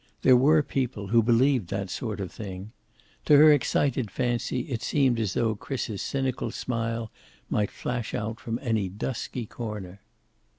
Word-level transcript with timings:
There 0.23 0.35
were 0.35 0.63
people 0.63 1.09
who 1.09 1.21
believed 1.21 1.67
that 1.67 1.91
sort 1.91 2.19
of 2.19 2.31
thing. 2.31 2.71
To 3.25 3.37
her 3.37 3.53
excited 3.53 4.09
fancy 4.09 4.61
it 4.61 4.81
seemed 4.81 5.19
as 5.19 5.35
though 5.35 5.53
Chris's 5.53 6.01
cynical 6.01 6.49
smile 6.49 7.11
might 7.51 7.69
flash 7.69 8.15
out 8.15 8.39
from 8.39 8.57
any 8.63 8.89
dusky 8.89 9.45
corner. 9.45 10.01